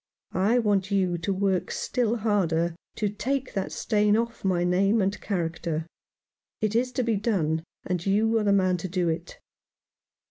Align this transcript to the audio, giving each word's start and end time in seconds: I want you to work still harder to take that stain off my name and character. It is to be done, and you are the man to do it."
I 0.33 0.57
want 0.57 0.89
you 0.89 1.19
to 1.19 1.31
work 1.31 1.69
still 1.69 2.15
harder 2.15 2.75
to 2.95 3.07
take 3.07 3.53
that 3.53 3.71
stain 3.71 4.17
off 4.17 4.43
my 4.43 4.63
name 4.63 4.99
and 4.99 5.21
character. 5.21 5.85
It 6.59 6.75
is 6.75 6.91
to 6.93 7.03
be 7.03 7.17
done, 7.17 7.63
and 7.85 8.03
you 8.03 8.39
are 8.39 8.43
the 8.43 8.51
man 8.51 8.77
to 8.77 8.87
do 8.87 9.09
it." 9.09 9.37